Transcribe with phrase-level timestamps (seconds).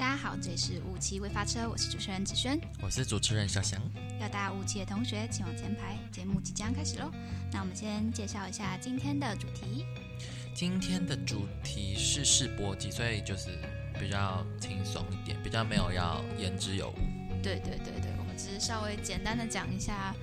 [0.00, 2.58] 大家好，这里是五期未发车，我是主持人子轩。
[2.80, 3.78] 我是主持人小翔。
[4.18, 7.12] 要搭五期的同学，请往前排，节目即将开始喽。
[7.52, 9.84] 那我们先介绍一下今天的主题。
[10.54, 13.50] 今天的主题是试播集，所以就是
[14.00, 17.42] 比较轻松一点，比较没有要言之有物。
[17.42, 20.14] 对对对对，我们只是稍微简单的讲一下，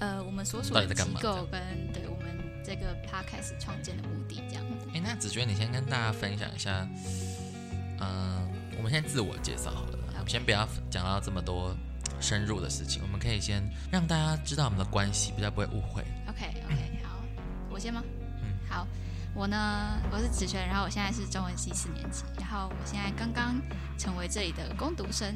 [0.00, 1.58] 呃，我们所属的机构跟
[1.94, 4.86] 对我们这个 podcast 创建的目的这样子。
[4.92, 6.86] 哎，那子轩，你先跟大家分享一下，
[8.00, 8.46] 嗯、
[8.78, 11.76] 我们先自我介绍好了，我们先不要讲到这么多
[12.20, 16.02] 深入的事情，我们可以先让大家知道我们的关系，比较不会误会。
[16.28, 17.20] OK OK，好，
[17.70, 18.02] 我先吗？
[18.40, 18.86] 嗯，好，
[19.34, 23.60] 我呢，我是子璇，然后我现在是中文系四年级，然后我现在刚刚
[23.98, 25.34] 成为这里的攻读生，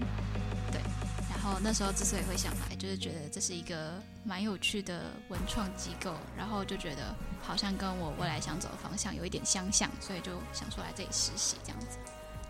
[0.70, 0.80] 对，
[1.28, 11.98] 然后那时候之所以会想来，就是觉得这是一个蛮有趣的文创机构，然后就觉得好像跟我未来想走的方向有一点相像，所以就想说来这里实习这样子。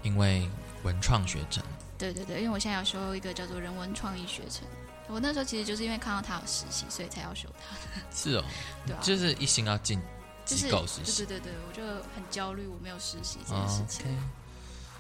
[0.03, 0.49] 因为
[0.83, 1.63] 文创学程，
[1.99, 4.67] 对对对，因为我现在要修一个叫做人文创意学程，
[5.09, 7.77] 我那时候其实就是因为看到他有实习，所以才要修它，
[8.15, 8.45] 是哦，
[8.87, 10.01] 对啊，就是一心要进
[10.45, 11.25] 就是机构实习。
[11.25, 14.07] 对对对对，我就很焦虑，我没有实习这件事情。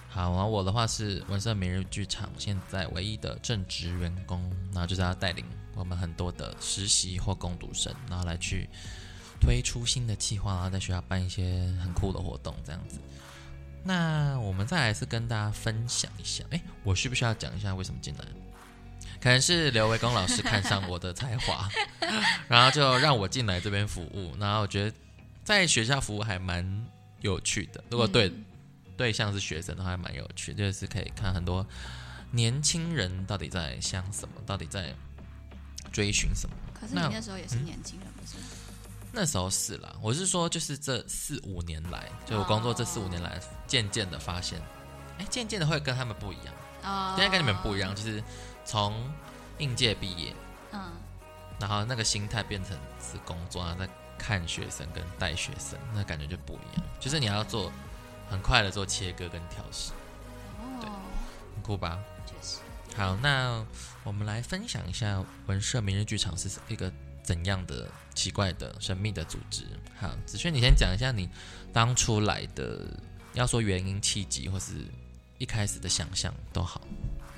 [0.08, 5.44] 好，然后我的话是文社明日剧场现在唯一的正职员工，然后就是要带领
[5.75, 8.69] 我们很多的实习或攻读生，然后来去
[9.41, 12.98] 推出新的计划，然后在学校办一些很酷的活动，这样子。
[13.84, 18.25] 那我们再来是跟大家分享一下，哎，我需不需要讲一下为什么进来？
[19.20, 21.69] 可能是刘维公老师看上我的才华，
[22.48, 24.97] 然后就让我进来这边服务，然后我觉得
[25.44, 26.86] 在学校服务还蛮
[27.20, 27.83] 有趣的。
[27.91, 28.44] 如果对、嗯
[28.94, 31.66] 对象是学生的话，还蛮有趣，就是可以看很多
[32.30, 34.94] 年轻人到底在想什么，到底在
[35.91, 36.55] 追寻什么。
[36.75, 38.44] 可是你那那时候也是年轻人，不是吗？
[39.12, 44.59] 那时候是啦，我是说，就是这四五年来，就我工作这四五年来，渐渐的发现，
[45.19, 46.54] 哎，渐渐的会跟他们不一样。
[46.82, 48.25] 哦现在跟你们不一样，就是
[48.64, 49.09] 从
[49.59, 50.34] 应届毕业，
[50.72, 50.92] 嗯，
[51.60, 53.88] 然后那个心态变成是工作，然后再
[54.19, 56.84] 看学生跟带学生，那感觉就不一样。
[56.98, 57.70] 就是你要做
[58.31, 59.92] 很快的做切割跟调试，
[60.81, 60.92] 对哦，
[61.54, 62.00] 很酷吧？
[62.26, 62.58] 确实，
[62.97, 63.64] 好，那
[64.04, 66.91] 我们来分享一下文社明日剧场是一个
[67.22, 69.65] 怎样的奇怪的神秘的组织。
[69.99, 71.28] 好，子轩，你先讲一下你
[71.72, 72.87] 当初来的，
[73.34, 74.72] 要说原因、契机，或是
[75.38, 76.81] 一开始的想象都好。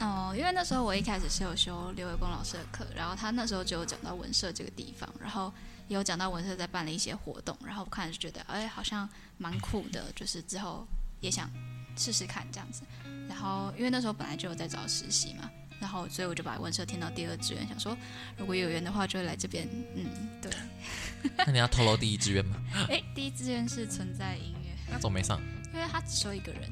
[0.00, 5.52] 哦，因为那时候我一开始是有修刘伟光老师的课，然后他那时候就有讲到文社这个地方，然后
[5.86, 9.08] 也有讲到文社在办了一些活动，然后我看了就觉得，哎，好像
[9.38, 10.86] 蛮酷的，就是之后
[11.20, 11.50] 也想
[11.96, 12.82] 试试看这样子。
[13.28, 15.48] 然后因为那时候本来就有在找实习嘛，
[15.84, 17.94] 然后所以我就把文社填到第二志愿，想说
[18.38, 19.68] 如果有缘的话就会来这边。
[19.94, 20.06] 嗯，
[20.40, 20.50] 对。
[21.44, 22.56] 那你要透露第一志愿吗？
[22.88, 25.38] 哎，第一志愿是存在音乐，那怎么没上？
[25.74, 26.62] 因为他只收一个人，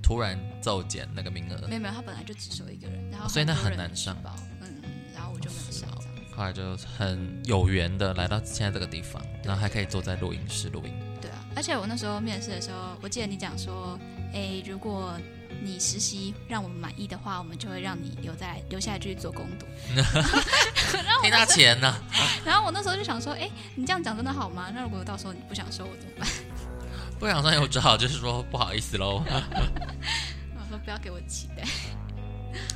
[0.00, 4.16] 突然骤减那个名额，没有没有，他本来就只收一个人，然后所以那很难上，
[4.60, 5.88] 嗯嗯，然后我就没有上
[6.38, 10.92] 来就很有缘的来到现在这个地方，然后还可以坐在录音室录音。
[11.20, 13.98] 对啊，而且我那时候面试的时候，我记得你讲说，
[14.32, 15.18] 哎，如果
[15.62, 19.66] 你实习让我们满意的话，我们就会让你留在留下来继续做攻读。
[21.22, 21.94] 听他钱呢、
[22.44, 24.70] 然后我那时候就想说，哎，你这样讲真的好吗？
[24.74, 26.28] 那如果到时候你不想收我怎么办？
[27.18, 29.22] 不想收我只好就是说不好意思喽。
[29.26, 31.64] 我说不要给我期待。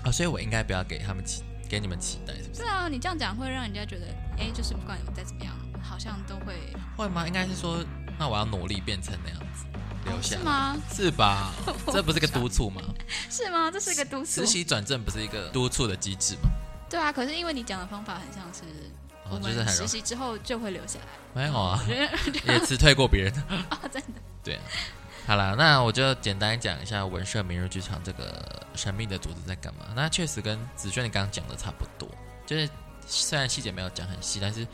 [0.03, 2.61] 啊，所以我应该不要给他们期，给你们期待，是不是？
[2.63, 4.07] 对啊，你这样讲会让人家觉得，
[4.39, 6.55] 哎，就是不管你们再怎么样，好像都会
[6.97, 7.27] 会吗？
[7.27, 7.85] 应该是说，
[8.19, 9.65] 那我要努力变成那样子，
[10.05, 10.77] 留下来，是吗？
[10.93, 11.53] 是吧？
[11.93, 12.83] 这不是个督促吗？
[13.31, 13.71] 是吗？
[13.71, 14.47] 这是个督促实。
[14.47, 16.51] 习转正不是一个督促的机制吗？
[16.89, 18.63] 对啊，可是因为你讲的方法很像是
[19.31, 21.07] 我们实习之后就会留下来。
[21.33, 21.81] 没有啊
[22.47, 23.33] 也辞退过别人。
[23.69, 24.21] 啊， 真的。
[24.43, 24.63] 对啊，
[25.27, 29.87] 好了，那我就简单讲一下文社明日剧场这个神秘的组织在干嘛。
[29.95, 32.09] 那确实跟子轩你刚刚讲的差不多，
[32.45, 32.69] 就是
[33.07, 34.67] 虽然细节没有讲很细，但是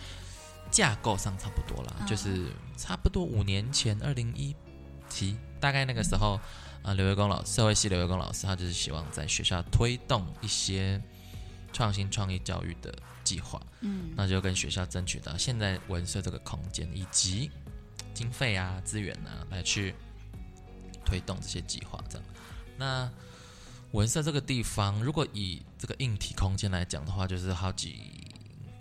[0.70, 2.46] 架构上差不多啦，嗯就是
[2.78, 4.56] 差不多五年前，二零一
[5.08, 6.40] 七，大概那个时候，
[6.82, 11.00] 啊、刘维公老社会系刘维公老师，他就是希望在学校推动一些
[11.72, 12.94] 创新创意教育的
[13.24, 17.50] 计划，嗯，那就跟学校争取到现在文社这个空间以及
[18.14, 19.94] 经费啊、资源啊，来去
[21.04, 22.02] 推动这些计划。
[22.08, 22.26] 这样，
[22.76, 23.10] 那
[23.92, 28.00] 文社这个地方，如果以这个硬体空间来讲的话，就是好几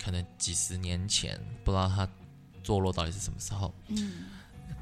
[0.02, 2.08] 可能几十年前，不知道它
[2.62, 3.74] 坐落到底是什么时候。
[3.88, 4.26] 嗯，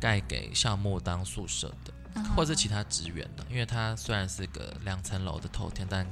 [0.00, 6.06] 盖给校牧当宿舍的，嗯或者是其他职员的，因为它虽然是个两层楼的透天，但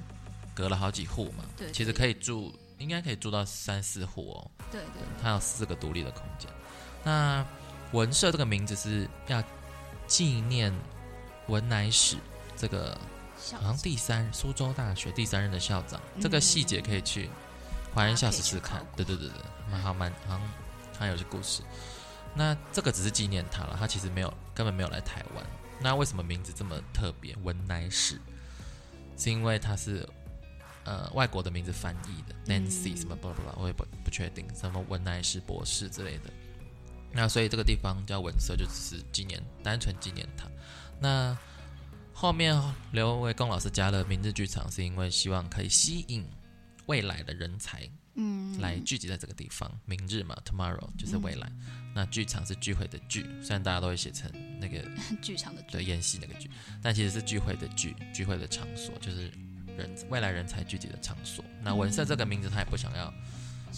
[0.55, 4.51] 隔了好几户嘛，对其实可以住，应该可以住到三四户哦。
[4.71, 6.51] 对对，它有四个独立的空间。
[7.05, 7.45] 那
[7.93, 9.43] 文社这个名字是要
[10.07, 10.73] 纪念
[11.49, 12.17] 文乃史
[12.57, 12.97] 这个
[13.53, 17.29] 好像第三苏州大学第三任的校长，这个细节可以去
[17.95, 18.87] 华人校试试看。
[18.97, 19.37] 对对对对，
[19.71, 20.41] 蛮好蛮好像
[20.99, 21.63] 他有些故事。
[22.35, 25.45] 那这个只是纪念他了，他其实没有根本没有来台湾。
[25.81, 27.37] 那为什么名字这么特别？
[27.43, 28.19] 文乃士，
[29.17, 30.09] 是因为他是
[30.85, 36.31] 呃外国的名字翻译的，Nancy 什么巴拉巴拉，我也不不确定，什么文乃士博士之类的。
[37.13, 40.49] 那所以这个地方叫文社，就只是纪念，单纯纪念他。
[40.99, 41.37] 那
[42.15, 42.59] 后面
[42.93, 46.25] 刘维公老师加了明日剧场，是因为希望可以吸引
[46.87, 47.91] 未来的人才，嗯，
[48.63, 49.71] 来聚集在这个地方。
[49.85, 51.53] 明日嘛，tomorrow 就是未来。
[51.95, 54.83] 那剧场是聚会的聚，虽然大家都会写成那个
[55.21, 56.51] 剧场的对演戏那个剧，
[56.81, 59.31] 但其实是聚会的聚，聚会的场所就是
[59.77, 61.45] 人未来人才聚集的场所。
[61.63, 63.13] 那文社这个名字他也不想要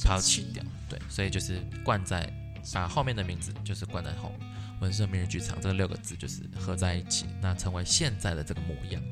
[0.04, 2.32] 抛弃掉，对，所以就是冠在。
[2.72, 4.48] 把后面的名字就是冠在后面，
[4.80, 9.02] 文社明日剧场这六个字就是合在一起，那成为现在的这个模样。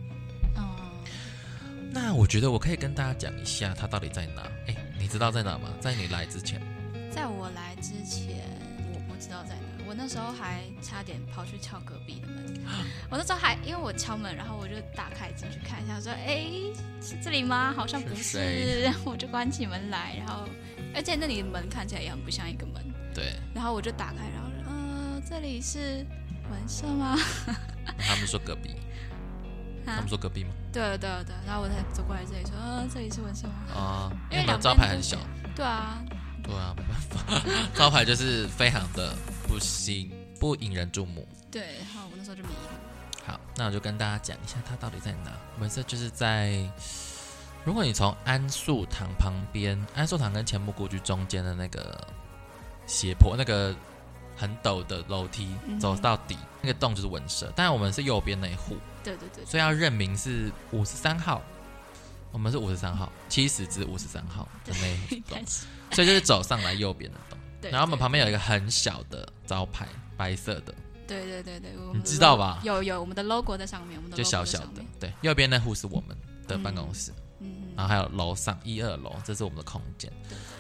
[0.57, 0.91] 哦，
[1.93, 4.51] 那我觉得我可以跟大家讲一下它到底在哪。
[4.69, 4.82] 哎，你
[5.13, 5.69] 知道在哪吗？
[5.79, 6.59] 在你来之前，
[7.11, 8.39] 在我来之前，
[8.95, 9.85] 我不知道在哪。
[9.87, 12.65] 我那时候还差点跑去敲隔壁的门。
[13.11, 16.47] 我那时候还因为我敲门，然后我就打开进去看一下，说：“哎，
[17.03, 17.75] 是这里吗？
[17.77, 20.49] 好像不是。”然后我就关起门来，然后
[20.95, 22.83] 而且那里的门看起来也很不像一个门。
[23.15, 26.07] 对，然后我就打开，然后呃，这里是
[26.49, 27.19] 门社吗？
[28.01, 28.77] 他们说隔壁，
[29.87, 30.51] 他们说隔壁吗？
[30.73, 33.55] 对对对，然后我才走过来这里说，呃，这里是文社吗？
[33.75, 35.17] 啊，因为两招牌很小。
[35.55, 36.03] 对啊，
[36.43, 37.43] 对啊，没办法，
[37.75, 39.15] 招牌就是非常的
[39.47, 41.27] 不行不引人注目。
[41.51, 43.27] 对，然后我那时候就迷了。
[43.27, 45.31] 好，那我就跟大家讲一下它到底在哪。
[45.61, 46.59] 文社就是在，
[47.65, 51.99] 如果你从安素堂旁边，安素堂跟前木故居中间的那个。
[52.85, 53.73] 斜坡那个
[54.37, 57.51] 很陡的楼梯走到底，那个洞就是文社。
[57.55, 61.43] 但是我们是右边那一户，对对对，所以要认明是五十三号。
[62.31, 65.39] 我们是五十三号，七十至五十三号的那一栋，
[65.91, 67.39] 所以就是走上来右边的洞。
[67.71, 70.75] 然后我们旁边有一个很小的招牌，白色的。
[71.07, 72.59] 对对对对，你知道吧？
[72.65, 74.83] 有有，我们的 logo 在上面，我们的就小小的。
[74.99, 76.17] 对，右边那户是我们
[76.49, 77.13] 的办公室。
[77.77, 80.11] 然后还有楼上一二楼，这是我们的空间。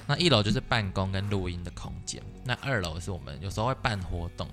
[0.06, 2.22] 那一楼就是办公跟录音的空间。
[2.44, 4.46] 那二楼是我们有时候会办活动，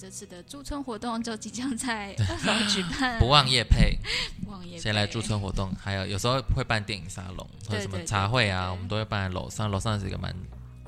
[0.00, 3.18] 这次的驻村活动就即将在二楼举办。
[3.20, 3.98] 不忘夜配，
[4.42, 5.70] 不忘夜先来驻村活动。
[5.78, 9.70] 还有有时候会办电影沙龙或者什么茶会啊，我们都会办在楼上。
[9.70, 10.34] 楼上是一个蛮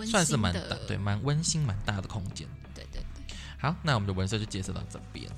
[0.07, 2.49] 算是蛮大，对，蛮温馨蛮大的空间。
[2.75, 3.37] 对对对。
[3.59, 5.31] 好，那我们的文社就介绍到这边。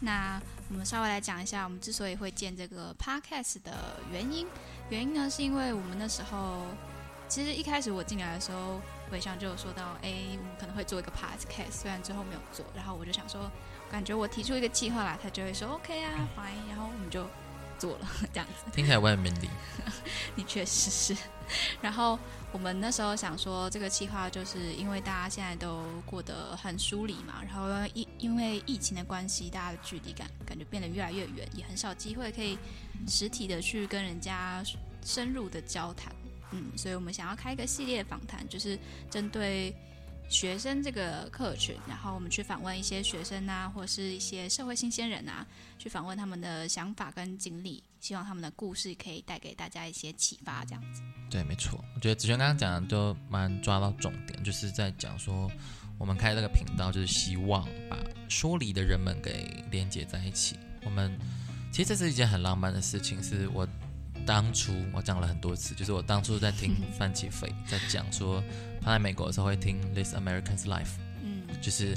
[0.00, 4.44] 那我们稍微来讲一下，我们之所以会建这个 podcast 的原因。
[4.90, 6.66] 原因呢，是因为我们那时候，
[7.32, 8.78] 其实一开始我进来的时候，
[9.10, 12.62] 伟翔就有说到，哎，我们可能会做一个 podcast，虽然最后没有做。
[12.76, 13.50] 然后我就想说，
[13.90, 16.68] 感觉我提出一个计划来，他就会说 OK 啊，fine。
[16.68, 17.26] 然后我们就
[17.78, 18.70] 做了 这样子。
[18.70, 19.48] 听起来我很勉励。
[20.36, 21.16] 你确实是。
[21.80, 22.18] 然后
[22.52, 32.58] 我们那时候想说，这个计划就是因为大家现在都过得很疏离嘛，然后因因为疫情的关系，大家的距离感感觉变得越来越远，也很少机会可以
[33.08, 34.62] 实体的去跟人家
[35.02, 36.12] 深入的交谈。
[36.52, 38.78] 嗯，所以我们想要开一个系列访谈，就是
[39.10, 39.74] 针对。
[40.28, 45.46] 学生这个客群，然后我们去访问一些学生啊，或者是一些社会新鲜人啊，
[45.78, 51.02] 去访问他们的想法跟经历，希望他们的故事可以带给大家一些启发，这样子。
[51.28, 55.50] 对，没错，我觉得子轩刚刚讲的都蛮抓到重点，就是在讲说
[55.98, 57.98] 我们开这个频道，就是希望把
[58.30, 60.56] 疏离的人们给连接在一起。
[60.82, 61.14] 我们
[61.70, 63.68] 其实这是一件很浪漫的事情，是我。
[64.24, 68.42] 当初我讲了很多次，就是我当初在听范启飞在讲说
[68.80, 70.84] 他在美国的时候会听《This American's Life》，
[71.22, 71.96] 嗯，就是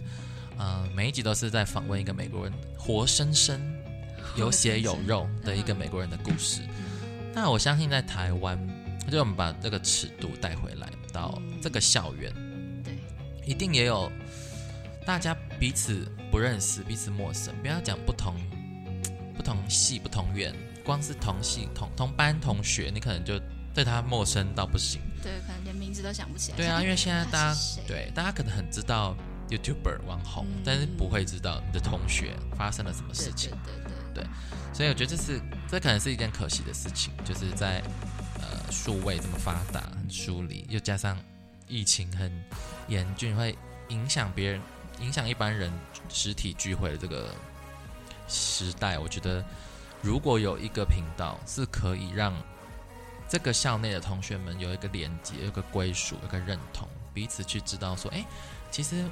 [0.57, 3.61] 呃每一集都是在访问一个美国人，活生生
[4.35, 6.61] 有血有肉的一个美国人的故事。
[7.33, 8.57] 那我相信在台湾，
[9.11, 12.33] 就我们把这个尺度带回来到这个校园，
[12.83, 12.97] 对，
[13.45, 14.11] 一定也有
[15.05, 18.35] 大家彼此不认识、彼此陌生，不要讲不同
[19.35, 20.53] 不同系、不同院。
[20.85, 23.41] 光是同系同同班同学，你可能就
[23.73, 25.01] 对他陌生到不行。
[25.23, 26.57] 对，可能连名字都想不起来。
[26.57, 29.17] 对啊， 因为现在大家对大家可能很知道
[29.49, 33.49] YouTuber 网红，但是不会知道你的同学发生了什么事情。
[33.65, 34.23] 对对对。
[34.23, 34.23] 对，
[34.71, 37.81] 所以我觉得这是这可能是一件可惜的事情，就是在
[38.39, 41.17] 呃数位这么发达、很疏离，又加上
[41.67, 42.31] 疫情很
[42.87, 43.57] 严峻，会
[43.89, 44.61] 影响别人、
[45.01, 45.69] 影响一般人
[46.07, 47.33] 实体聚会的这个
[48.27, 49.43] 时代，我觉得。
[50.05, 52.31] 如果有一个频道是可以让
[53.27, 58.23] 这个校内的同学们有一个连接、有个归属、有个认同，彼此去知道说，哎，
[58.69, 59.03] 其实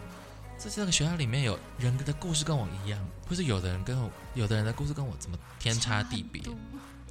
[0.56, 6.44] 在这个学校里面有人的故事跟我一样，或是有的人跟我，有的人的故事跟我怎么天差地别，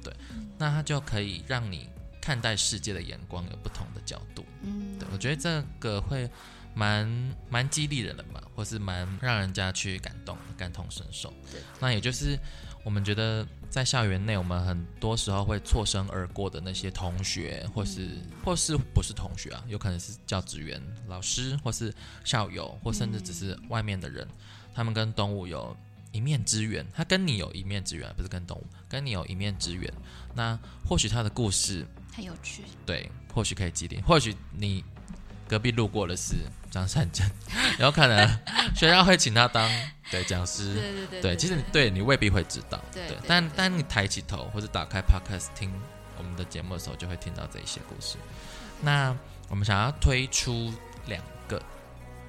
[0.01, 0.13] 对
[0.57, 1.89] 那他就可以让你
[2.21, 4.45] 看待世界的眼光有不同的角度。
[4.61, 6.29] 嗯，对我觉得这个会
[6.73, 7.05] 蛮
[7.49, 11.33] 蛮激励人的嘛，或是蛮让人家去感动、感同身受。
[11.51, 12.39] 对，那也就是
[12.83, 18.09] 我们觉得在校园内，我们很多时候会错身而过的那些同学，或是
[18.43, 24.27] 或是不是同学啊，有可能是教职员、老师，或是校友，或甚至只是外面的人，
[24.75, 25.75] 他们跟动物有
[26.11, 29.91] 一面之缘，他跟你有一面之缘，不是跟动物，跟你有一面之缘。
[30.35, 32.63] 那或许他的故事很有趣。
[32.85, 34.83] 对，或许可以激励，或许你
[35.53, 36.33] 隔壁路过的是
[36.71, 37.29] 张善珍，
[37.77, 38.27] 有可能
[38.75, 39.69] 学校会请他当
[40.09, 40.73] 对讲师。
[40.73, 45.71] 对对对对，其实对你未必会知道，对对但对当你抬起头或者打开 podcast 听
[46.17, 48.17] 我们的节目的时候，就会听到这一些故事。
[48.81, 49.15] 那
[49.47, 50.73] 我们想要推出
[51.05, 51.61] 两个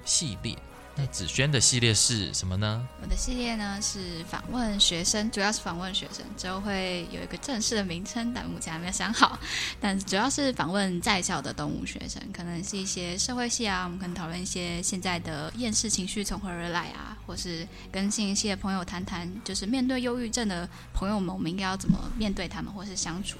[0.04, 0.54] 系列，
[0.96, 2.86] 那子萱的系列是什么呢？
[3.02, 9.36] 我的系列呢是访问学生，主要是访问学生，之后会有一个正式的名称，但目前还没有想好。
[9.80, 23.36] 但主要是访问在校的动物学生，可能是一些社会系啊，我们可能讨论一些现在的厌世情绪从何而来啊，或是跟心理系的朋友谈谈，就是面对忧郁症的朋友们，我们应该要怎么面对他们，或是相处，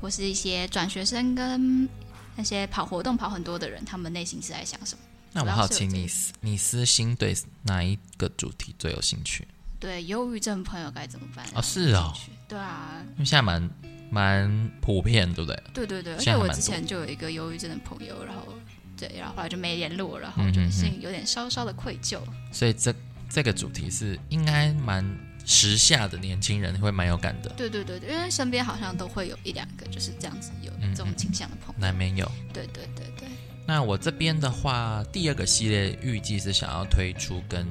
[0.00, 1.88] 或是一些转学生跟
[2.36, 5.00] 那些跑活动跑很多的人，他们内心是在想什么。
[5.32, 6.08] 那我好奇你
[6.40, 9.46] 你私心对哪一个主题最有兴趣？
[9.80, 11.44] 对忧郁症朋友该怎么办？
[11.54, 12.14] 哦是哦
[12.46, 13.70] 对啊，因为现在蛮
[14.10, 15.62] 蛮普遍，对不对？
[15.74, 18.46] 对对对，而且我之前就有一个忧郁症的朋友，然后
[18.96, 22.20] 对，然后后来就没联络，然后就心里有点稍稍的愧疚。
[22.52, 22.94] 所以这
[23.28, 25.04] 这个主题是应该蛮
[25.44, 31.80] 时下的年轻人会蛮有感的，对对对对，因为身边好像都会有一两个就是这样子有嗯这种倾向的朋友。
[31.80, 32.30] 难免有。
[32.52, 33.28] 对对对对，
[33.72, 37.66] 那我这边的话，第二个系列预计是想要推出跟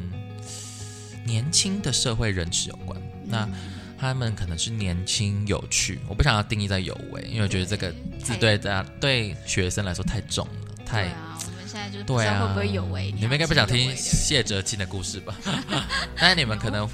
[1.23, 2.99] 年轻的社会人士有关。
[3.23, 3.53] 那嗯
[3.99, 13.11] 他们可能是年轻有趣，我不想要定义在有为，因为我觉得这个字对大家对学生来说太重了，太啊，我们现在就对啊，会不会有为。
[13.11, 15.35] 你们应该不想听谢哲青的故事吧？
[16.17, 16.89] 但是你们可能，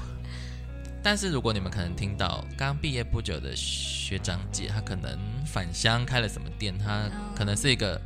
[1.01, 8.01] 但是如果你们可能听到刚毕业不久的学长姐，她可能返乡开了什么店，他嗯可能是一个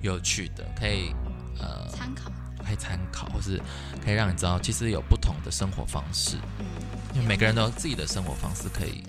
[0.00, 1.14] 有趣的，可以
[1.58, 2.30] 呃参考，
[2.64, 3.60] 可以参考，或是
[4.04, 6.66] 可以让你知道，其实有不同的生活方式，嗯，
[7.14, 9.02] 因为每个人都有自己的生活方式，可以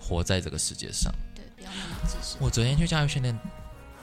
[0.00, 1.12] 活在这个世界上。
[1.34, 2.36] 对，不要那么自私。
[2.40, 3.38] 我昨天去教育训练，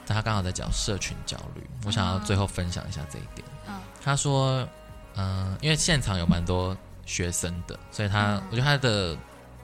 [0.05, 3.47] 他刚好在讲社群焦虑，我想要最后分享一下这一点。
[3.67, 4.67] 嗯他说，
[5.15, 9.17] 嗯、因为现场有蛮多学生的，所以他、嗯我觉得他的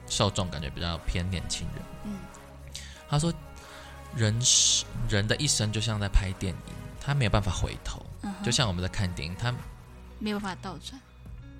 [0.06, 1.82] 受众感觉比较偏年轻人。
[2.04, 2.18] 嗯
[3.08, 3.32] 他说，
[4.16, 9.54] 人是人的一生就像在拍电影，他没有办法回头，嗯哼，就像我们在看电影，他
[10.18, 11.00] 没有办法倒转，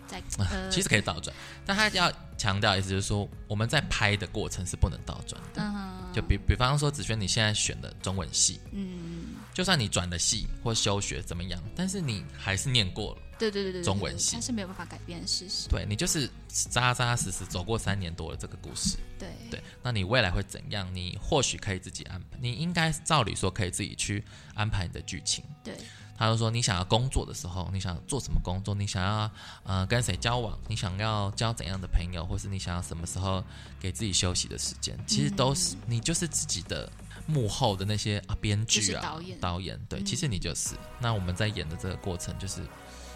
[0.07, 1.35] 在呃，其实可以倒转，
[1.67, 5.63] 但他要强调的意思就是说，我们在拍的过程是不能倒转的。
[5.63, 9.14] 嗯哼，就比比方说，子轩你现在选的中文系，嗯，
[9.55, 13.23] 就算你转了系或休学怎么样，但是你还是念过了。
[13.39, 15.69] 对对对对，中文系对它是没有办法改变的事实。
[15.69, 20.89] 对你就是扎扎实实走过三年多的这个故事，对对，那你未来会怎样？
[20.95, 25.45] 你或许可以自己安排，你应该照理说可以自己去安排你的剧情。
[25.65, 25.75] 对
[26.17, 28.75] 他就说，你想要工作的时候，你想做什么工作？
[28.75, 29.31] 你想要
[29.65, 30.59] 呃跟谁交往？
[30.69, 32.25] 你想要交怎样的朋友？
[32.25, 33.43] 或是你想要什么时候
[33.81, 34.99] 给自己休息的时间？
[35.07, 36.91] 其实都是、你就是自己的
[37.27, 40.75] 幕后的那些啊编剧啊导演导演对，嗯其实你就是。
[41.01, 42.61] 那我们在演的这个过程就是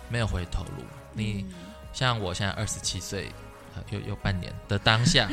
[0.09, 1.47] 没有回头路，你。
[1.49, 1.55] 嗯
[1.90, 3.33] 像我现在二十七岁，
[3.75, 5.26] 呃有有半年的当下，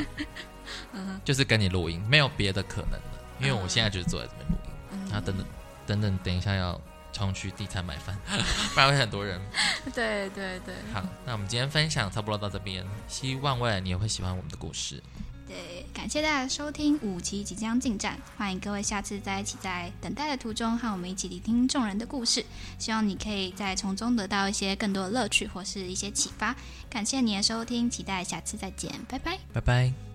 [0.94, 4.72] 嗯就是跟你录音，没有别的可能了，因为我现在就是坐在这边录音。
[4.94, 5.46] 嗯那等等
[5.86, 6.80] 等等，等一下要
[7.16, 8.14] 冲去地摊买饭，
[8.74, 9.40] 不然会很多人。
[9.96, 15.02] 对对对好，那我们今天分享差不多到这边，希望未来你也会喜欢我们的故事。
[15.48, 22.44] 对，感谢大家收听，五期即将进站，欢迎各位下次再一起在等待的途中和我们一起聆听众人的故事，
[22.80, 26.56] 希望你可以在从中得到一些更多的乐趣或是一些启发。
[26.90, 29.38] 感谢你的收听，期待下次再见，拜拜。
[29.54, 30.15] 拜拜。